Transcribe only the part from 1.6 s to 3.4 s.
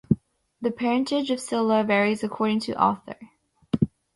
varies according to author.